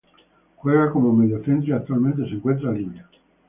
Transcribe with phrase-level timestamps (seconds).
[0.55, 3.03] Juega como mediocentro y actualmente se encuentra libre.